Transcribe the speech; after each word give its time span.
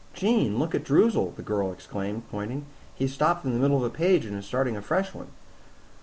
"Jean, 0.15 0.57
look 0.57 0.73
at 0.73 0.83
Droozle," 0.83 1.35
the 1.35 1.43
girl 1.43 1.71
exclaimed, 1.71 2.23
pointing. 2.31 2.65
"He 2.95 3.03
has 3.05 3.13
stopped 3.13 3.45
in 3.45 3.53
the 3.53 3.59
middle 3.59 3.77
of 3.77 3.83
a 3.83 3.95
page 3.95 4.25
and 4.25 4.35
is 4.35 4.47
starting 4.47 4.73
on 4.73 4.79
a 4.79 4.81
fresh 4.81 5.13
one." 5.13 5.27